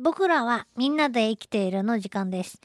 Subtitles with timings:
[0.00, 2.60] 僕らはみんなで生きているの時間です。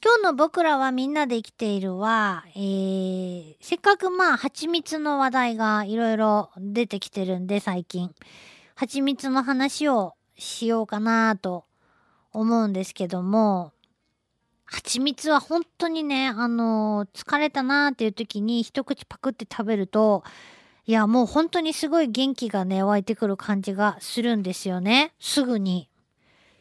[0.00, 8.14] 今日の僕らはみんなで生きているは、えー、せっかくまあ蜂蜜の話題がいろいろ出てきてるんで最近。
[8.76, 11.64] 蜂蜜の話をしようかなと
[12.32, 13.72] 思うんですけども、
[14.64, 20.22] 蜂蜜は本当にね、あのー疲れたなーっていう時に一口パクって食べると、
[20.86, 25.12] いや、もう本当にすごい元気がね、湧いてくる感じがするんですよね。
[25.18, 25.87] すぐに。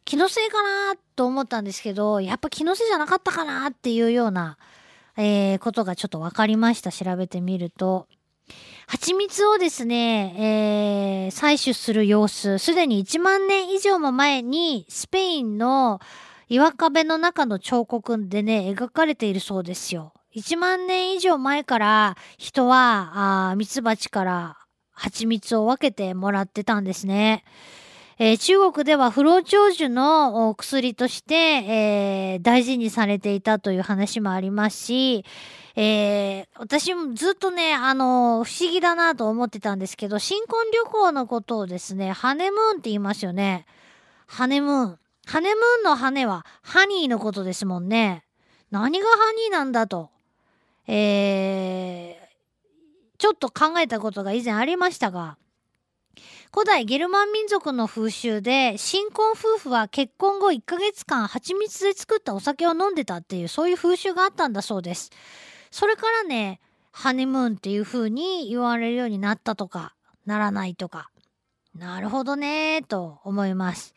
[0.08, 4.58] 気のせいかなと思ったんですけど、やっぱ気のせいじゃなかったかなっていうような、
[5.18, 6.94] えーことがちょっと分かりました。
[6.94, 8.08] 調べてみると。
[8.88, 16.00] 蜂蜜をですね、えー採取する様子、すでに1万年以上も前にスペインの
[16.48, 20.14] 岩壁の中の彫刻でね、描かれているそうですよ。
[20.34, 24.58] 1万年以上前から人は、あミツバチから
[24.94, 27.44] 蜂蜜を分けてもらってたんですね。
[28.20, 35.26] えー中国では不老長寿の薬として、えー大事にされていたという話もありますし、
[35.76, 43.66] えー私もずっとね、あの不思議だなと思ってたんですけど、新婚旅行のことをですね、ハネムーンって言いますよね。
[44.26, 45.00] ハネムーン。
[45.28, 48.24] ハネムーンの羽はハニーのことですもんね。
[48.72, 50.10] 何がハニーなんだと。
[50.88, 52.28] えー
[53.20, 55.38] ちょっと考えたことが以前ありましたが、
[56.54, 65.12] 古代ゲルマン民族の風習で新婚夫婦は結婚後1ヶ月間蜂蜜で作ったお酒を飲んでたっていうそういう風習があったんだそうです。
[65.72, 66.60] それからね、
[66.92, 69.94] ハネムーンっていう風に言われるようになったとか、
[70.26, 71.10] ならないとか。
[71.76, 73.94] なるほどねと思います。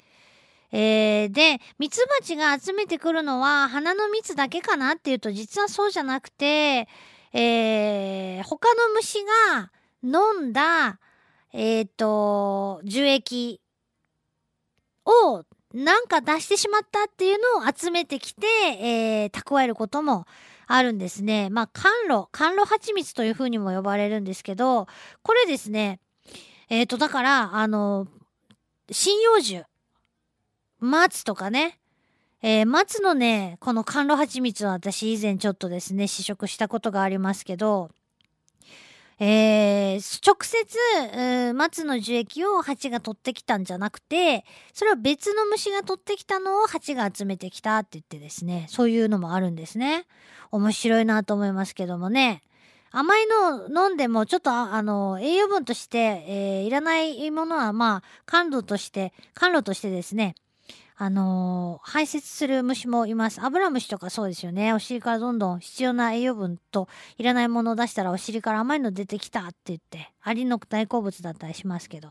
[0.72, 6.88] えーで、ミツバチが集めてくるのは花の蜜だけかなっていうと実はそうじゃなくて、
[7.32, 9.70] えー他の虫が
[10.02, 10.98] 飲んだ、
[11.52, 13.60] えっ、と、樹液
[15.04, 18.46] をなんか出してしまったっていうのを集めてきて、
[18.80, 20.26] えー蓄えることも
[20.66, 21.48] あるんですね。
[21.50, 24.86] まあ、甘露、甘露蜂蜜というふうにも呼ばれるんですけど、
[25.22, 26.00] これですね、
[26.68, 28.06] えっ、と、だから、あの、
[28.92, 29.64] 針葉樹、
[30.78, 31.78] 松とかね、
[32.42, 37.90] えー松のね、この甘露蜂蜜は私以前ちょっとですね、試食したことがありますけど、
[39.22, 50.06] えー直接、松の樹液を蜂が取ってきたんじゃなくて、それは別の虫が取ってきたのを蜂が集めてきたって言ってですね、そういうのもあるんですね。
[50.50, 52.42] 面白いなと思いますけどもね。
[52.92, 60.34] 甘いの飲んでもちょっとああの栄養分として、えーいらないものはまあ甘露として甘露としてですね
[61.02, 63.40] あのー排泄する虫もいます。
[63.42, 64.74] アブラムシとかそうですよね。
[64.74, 72.10] お尻からどんどん必要な栄養分といらないものを出したらお尻から甘いの出てきたって言って、アリの大好物だったりしますけど。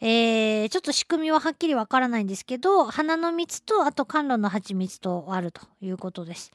[0.00, 6.52] えー、ちょっと仕組みははっきりわからないんですけど、花の蜜と、あと甘露の蜂蜜とあるということです。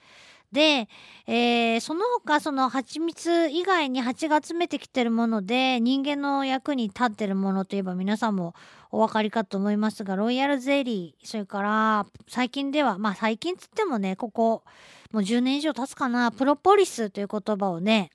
[0.53, 0.87] で、
[1.25, 8.53] えーその他その蜂蜜以外に蜂が集めてきてるもので人間の役に立ってるものといえば皆さんも
[8.91, 14.63] お分かりかと思いますがロイヤルゼリーそれから最近ではまあ最近つってもねここ
[15.11, 18.11] もう10年以上経つかなプロポリスという言葉をね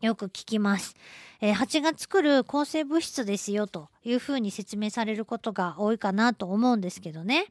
[0.00, 0.94] よく聞きます。
[1.40, 7.46] えー蜂が作る抗生物質ですよというふうに説明されることが多いかなと思うんですけどね。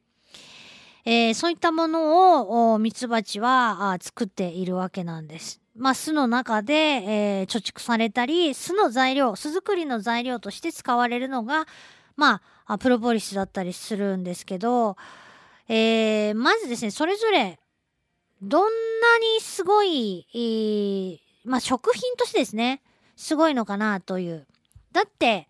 [1.09, 5.61] えーそういったものをミツバチはあ作っているわけなんです。
[5.73, 11.65] まあ、巣の中で、えー貯蓄されたり、巣の材料、巣作りの材料として使われるのが、
[12.17, 14.97] まあ、あプロポリスだったりするんですけど、
[15.69, 17.57] えーまずですね、それぞれ、
[18.41, 22.81] どんなにすごい、えーまあ、食品としてですね、
[23.15, 24.45] すごいのかなという。
[24.91, 25.47] だって、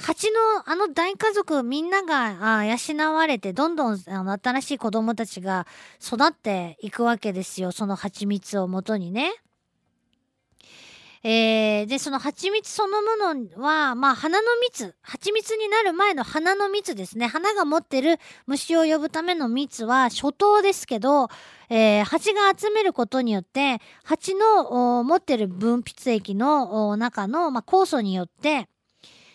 [0.00, 5.66] 蜂のあの大家族みんなが養われてどんどんあの新しい子供たちが
[6.02, 7.70] 育っていくわけですよ。
[7.70, 9.32] その蜂蜜をもとにね。
[11.22, 14.94] えーでその蜂蜜そのものはまあ花の蜜。
[15.02, 17.26] 蜂蜜になる前の花の蜜ですね。
[17.26, 21.28] 花が持ってる虫を呼ぶための蜜は初糖ですけど、
[21.68, 28.66] えー蜂が集めることによって蜂の持ってる分泌液の中の、まあ、酵素によって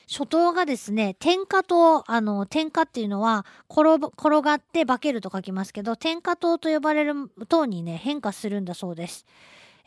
[0.07, 7.13] 初糖がですね、天下糖、あの、天下っていうのは、転転がって化けると書きますけど、天下糖と呼ばれる
[7.47, 9.25] 糖にね、変化するんだそうです。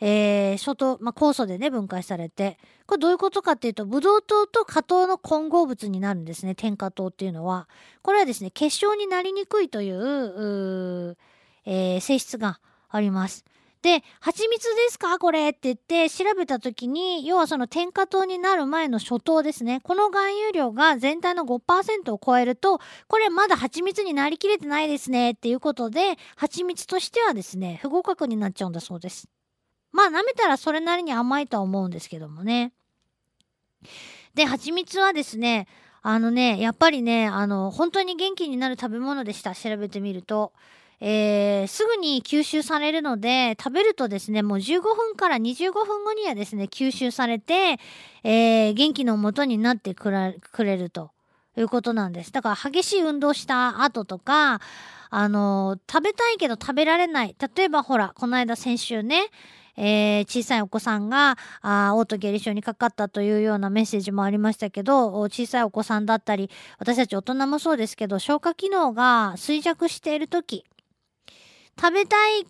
[0.01, 2.57] えー、初糖、まあ、酵素でね、分解されて。
[2.85, 7.67] これどういうことかっていうと、ブドウ糖と果糖の混合物になるんですね、天下糖っていうのは。
[8.01, 11.17] これはですね、結晶になりにくいという、う
[11.65, 13.45] えー性質があります。
[13.81, 15.19] で、蜂蜜ですか？
[15.19, 19.79] これって言って調べた時に、要はその添加糖になる前の初糖ですね。
[19.81, 29.29] この含有量が全体の5%を超えると、これまだ蜂蜜になりきれてないですねっていうことで、蜂蜜としてはですね、不合格になっちゃうんだそうです。
[29.93, 32.73] まあ舐めたらそれなりに甘いとは思うんですけどもね。
[34.35, 35.67] で、蜂蜜はですね、
[36.01, 39.55] あのね、やっぱりね、あの、本当に元気になる食べ物でした。
[39.55, 40.51] 調べてみると。
[41.01, 47.79] えー、すぐに吸収されるので、食べるとですね、もう15分から25分後にはですね、吸収されて、
[48.23, 50.37] えー、元気のもとになってくれ
[50.77, 51.11] ると
[51.57, 52.31] いうことなんです。
[52.31, 54.59] だから激しい運動した後とか、
[55.09, 57.35] あのー、食べたいけど食べられない。
[57.55, 59.29] 例えばほら、この間先週ね、
[59.77, 70.65] えー、小さいお子さんが、あオート下痢症にかかったというようなメッセージもありましたけど、小さいお子さんだったり、私たち大人もそうですけど、消化機能が衰弱している時、
[71.79, 72.45] 食べたい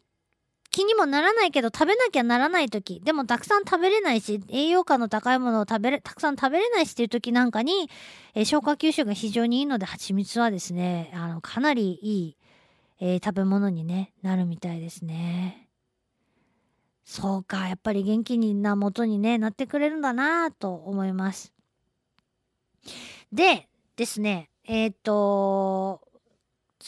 [0.72, 7.90] 気にもならないけど食べなきゃならない時、でもたくさん食べれないし、栄養価の高いものを食べれ、たくさん食べれないしっていう時なんかに、
[8.36, 12.38] えー、消化吸収が非常にいいので、蜂蜜はですね、あの、かなりいい、
[13.00, 15.70] えー、食べ物にね、なるみたいですね。
[17.04, 21.52] そうか、やっぱり元気な元にね、なってくれるんだなと思います。
[23.34, 26.02] で、ですね、えっ、と、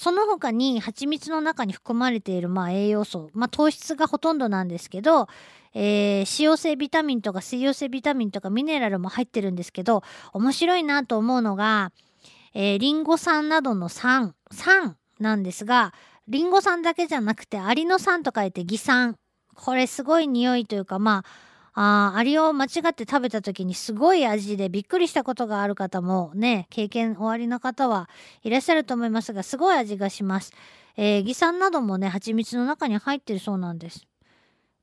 [0.02, 5.28] その他に蜂蜜の中に含まれているまあ栄養素、まあ糖質がほとんどなんですけど、
[5.76, 10.02] えー、脂溶性ビタミンとか水溶性ビタミンとかミネラルも入ってるんですけど、
[10.34, 11.92] 面白いなと思うのが、
[12.56, 15.94] えー、リンゴ酸などの酸、酸なんですが、
[16.28, 19.18] リンゴ酸だけじゃなくてアリの酸と書いて偽酸。
[19.54, 21.26] これすごい匂いというか、まあ、
[21.74, 28.10] あアリを間違って食べた時にすごい味でびっくりしたことがある方もね、経験おありの方は
[28.44, 30.52] いらっしゃると思いますが、すごい味がします。
[30.98, 34.06] えー、偽酸などもね、蜂蜜の中に入ってるそうなんです。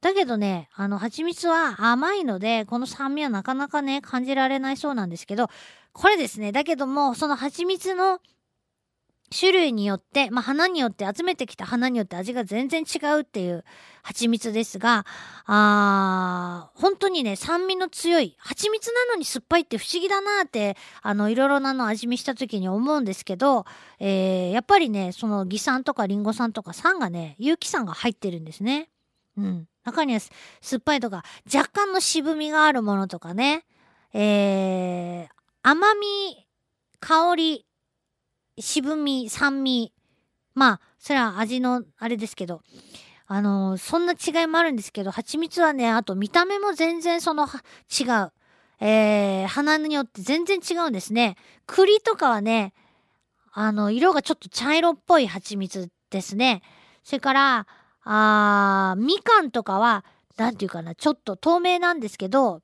[0.00, 5.49] だけどね、あの、蜂蜜は甘いので、この酸味はなかなかね、感じられないそうなんですけど、
[5.93, 8.20] これですね、だけども、その蜂蜜の
[9.30, 13.64] 種類によって、まあ、花によって集めてきた花によって味が全然違うっていう
[14.02, 15.04] 蜂蜜ですが、
[15.44, 23.66] あー本当にね、酸味の強い、蜂蜜なのに酸っぱいって不思議だなって、あの、いろいろなの味見した時に思うんですけど、
[23.98, 28.88] えー、やっぱりね、その偽酸とかリンゴ酸とか酸がね、有機酸が入ってるんですね。
[29.36, 29.69] うん。
[29.84, 31.22] 中には酸っぱいとか、
[31.52, 33.64] 若干の渋みがあるものとかね、
[34.14, 35.28] えー、
[35.62, 36.46] 甘み、
[37.00, 37.66] 香り、
[38.60, 39.93] 渋み、酸味。
[40.55, 42.62] まあ、それは味のあれですけど、
[43.26, 48.32] あのー、そんな違いもあるんですけど、蜂蜜はね、あと見た目も全然その、違う。
[48.81, 51.37] えー、花によって全然違うんですね。
[51.66, 52.72] 栗とかはね、
[53.52, 56.62] あの、色がちょっと茶色っぽい蜂蜜ですね。
[57.02, 57.66] それから、
[58.05, 60.05] あみかんとかは、
[60.37, 62.62] なんていうかな、ちょっと透明なんですけど、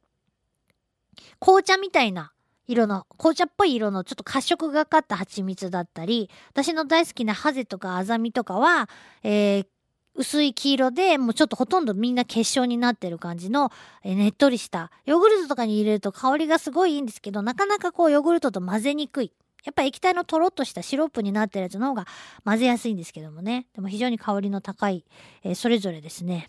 [1.40, 2.32] 紅茶みたいな
[2.66, 8.88] 色の、紅茶っぽい色のちょっと褐色がかった蜂蜜だったり、私の大好きなハゼとかアザミとかは、
[9.22, 9.66] えー、
[10.14, 13.70] 薄い黄色で、もうちょっとほとんどみんな結晶になってる感じの、
[14.02, 14.90] えー、ねっとりした。
[15.04, 19.32] ヨーグルトとかに入れると香りがすごいいいんですけど、なかなかこうヨーグルトと混ぜにくい。
[19.64, 22.06] やっぱ液体のとろっとしたシロップになってるやつの方が
[22.44, 23.66] 混ぜやすいんですけどもね。
[23.74, 25.04] でも非常に香りの高い、
[25.42, 26.48] えー、それぞれですね。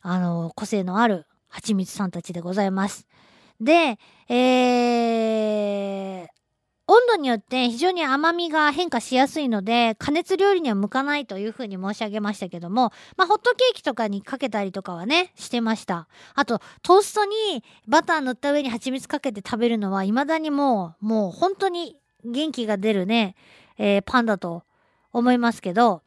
[0.00, 3.06] あの個性のある蜂蜜さんたちでございます。
[3.60, 4.91] で、えー、
[7.22, 16.08] によって非常に甘みが変化しやすいので、加熱料理には向かないというふうに申し上げましたけども、まあ、ホットケーキとかにかけたりとかはね、してました。
[16.34, 23.36] あと、トーストにバター塗った上に蜂蜜かけて食べるのは、未だにもう、もう本当に元気が出るね、
[23.78, 24.64] えー、パンだと
[25.12, 26.02] 思いますけど、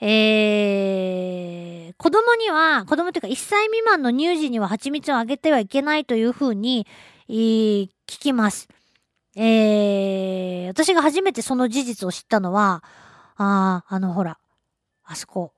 [0.00, 6.86] えー、子供には、子供というか1歳未満の乳児には蜂蜜をあげてはいけないというふうに、
[7.28, 8.68] えー、聞きます。
[9.36, 12.82] えー、私が初めてその事実を知ったのは、
[13.36, 14.38] ああ、あのほら、
[15.04, 15.52] あそこ、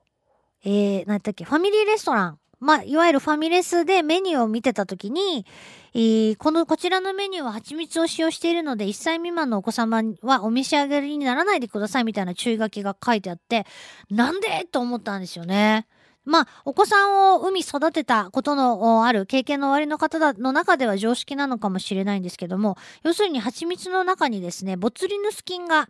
[0.65, 2.39] えー、なんだっけ、ファミリーレストラン。
[2.61, 5.47] まあ、いわゆるファミレスでメニューを見てたときに、
[5.95, 13.65] えー、この、こちらのメニューは蜂蜜を使用しているので、1歳未満のお子様はお召し上がりにならないでくださいみたいな注意書きが書いてあって、
[14.11, 14.67] なんで？
[14.71, 15.87] と思ったんですよね。
[16.25, 25.89] まあ、お子さんを産み育てたことのある経験のおありの方の中では常識なのかもしれないんですけども、要するに蜂蜜の中にですね、ボツリヌス菌が、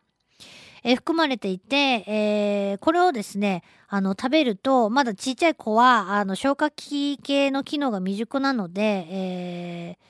[0.82, 10.04] えー、含まれていて、えー、これをですね、あの、食べると、まだちっちゃい子は、あの、消化器系の機能が未熟なので、えー、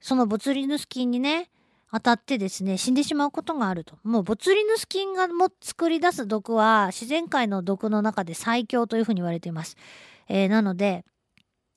[0.00, 1.50] そのボツリヌス菌にね、
[1.90, 3.96] 当たってですね死んでしまうことがあると。
[4.02, 9.76] もうボツリヌス菌がも作り出す毒は自然界の毒の中で最強というふうに言われています、
[10.28, 11.04] えー、なので、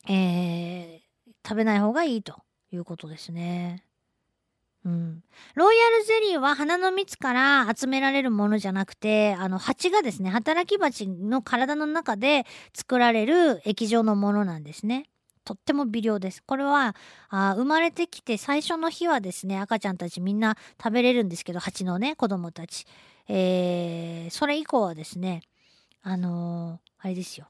[0.07, 1.01] えー、
[1.47, 2.35] 食べない方がいいと
[2.71, 3.83] いうことですね。
[4.83, 15.05] うん、ロイヤルゼリーは花の蜜から集められるものじゃなくてあの蜂がですね働き蜂の体の中で作られる液状のものなんですね。
[15.43, 16.43] とっても微量です。
[16.43, 16.95] これは
[17.29, 22.85] あ生まれてきて最初の日はですね赤ちゃんたちみんな食べれるんですけど蜂のね子供たち、
[23.27, 25.41] えー、それ以降はですね
[26.03, 27.47] あのー、あれですよ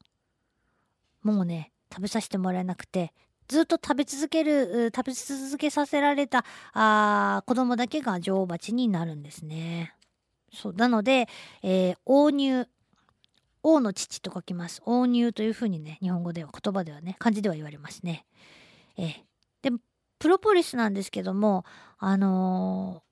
[1.23, 3.13] もうね食べさせてもらえなくて
[3.47, 9.93] ずっと食べ続ける食べ続けさせられたあ子供だけが女王蜂になるんですね。
[10.53, 11.27] そうなので、
[11.63, 12.67] えー、王乳
[13.63, 14.81] 王の父と書きます。
[14.85, 18.25] 王乳というふうにね、日本語では、言葉ではね、漢字では言われますね。
[18.97, 19.13] えー、
[19.61, 19.77] で、
[20.19, 21.65] プロポリスなんですけども、
[21.97, 23.03] あの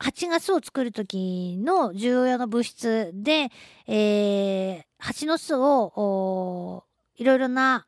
[0.00, 3.50] ー、蜂が巣を作る時の重要な物質で、
[3.86, 6.84] えー、蜂の巣を
[7.16, 7.84] いろいろな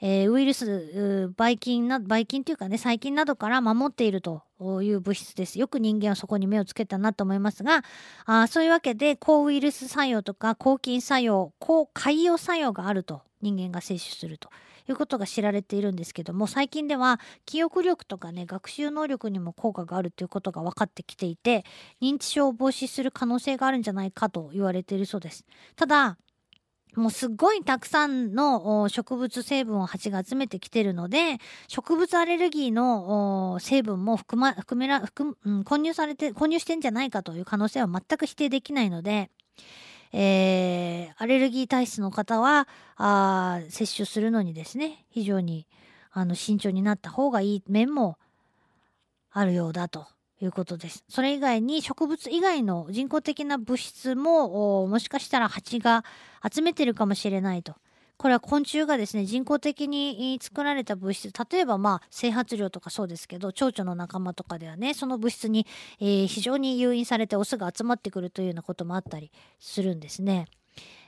[0.00, 4.42] えー、ウイルス、ばい菌な、ばい菌というかね、細菌などから守っていると
[4.82, 5.58] いう物質です。
[5.58, 7.84] よく人間はそこに目をつけたなと思いますが、
[8.24, 14.48] あそういうわけで、抗ウイルス作用とか、抗菌作用、抗海洋作用があると、人間が摂取すると。
[14.88, 21.64] いうことが知られているんですけども最近では記憶力とかね学習能力にも効果があるということが分かってきていて
[22.02, 25.44] 認知症を防止する可能性があるんじゃないかと言われているそうです
[25.76, 26.18] ただ
[26.96, 39.30] もうすっごいたくさんの植物成分を蜂が集めてきてるので植物アレルギーの成分も含ま含めら含、うん、混入されて混入してんじゃないかという可能性は全く否定できないので、
[40.12, 42.66] えー、アレルギー体質の方は
[42.96, 45.66] あ摂取するのにですね非常に
[46.12, 48.18] あの慎重になった方がいい面も
[49.30, 50.08] あるようだと。
[50.40, 51.04] いうことです。
[51.08, 56.04] それ以外に植物以外の人工的な物質ももしかしたら蜂が
[56.50, 57.74] 集めてるかもしれないと。
[58.16, 65.66] これは昆虫がですね人工的に作られた物質例えばまあ整髪料とかそうですけど蝶々の仲間とかではねその物質に、
[66.00, 70.48] えー、非常に誘引されてオスが集まってくるというようなこともあったりするんですね。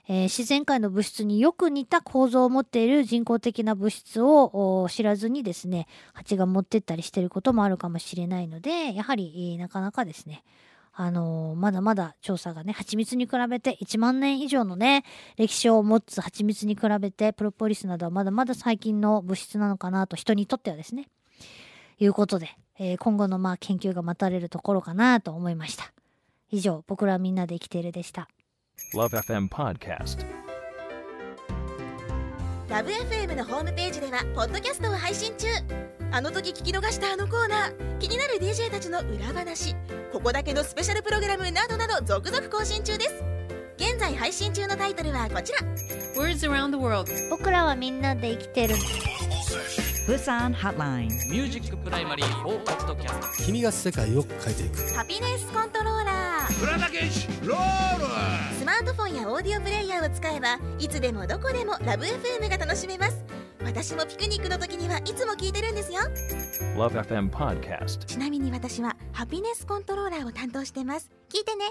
[0.09, 10.43] えー、自然界の物質によく似た構造を持っている人工的な物質を知らずにですね蜂が持ってったりしてることもあるかもしれないのでやはり、なかなかですね
[10.95, 15.05] あのー、まだまだ調査がね蜂蜜に比べて1万年以上のね
[15.37, 21.09] 歴史を持つ蜂蜜に比べてプロポリスなどはまだまだ最近の物質なのかなと人にとってはですね
[21.99, 25.93] いうことで、えー、今後のまあ研究が待たれるところかなと思いました。
[26.51, 28.29] 以上僕らみんなで生きているでした。
[28.95, 30.25] LoveFM Podcast.
[32.69, 35.47] ラブ f m のホームページではポッドキャストを配信中。
[36.11, 39.75] あの時聞き逃したあのコーナー気になる DJ たちの裏話
[40.13, 43.25] ここだけのスペシャルプログラムなどなど続々更新中です。
[43.77, 45.59] 現在配信中のタイトルはこちら。
[46.17, 47.11] Words around the world.
[47.31, 48.75] 僕らはみんなで生きてる。
[50.07, 54.95] プサンハッラインミュージックプライマリー4ポッドキャスト君が世界を変えていく。
[54.95, 56.12] ハピネスコントローラープ
[56.67, 58.57] ラダケシロール。
[58.59, 63.25] スマートフォンやオーディオプレイヤーを使えばいつでもどこでもラブ f m が楽しめます。
[63.65, 66.01] 私もピクニックの時にはいつも聞いてるんですよ。
[66.77, 71.11] LoveFM Podcast ちなみに私はハピネスコントローラーを担当してます。
[71.29, 71.67] 聞いてね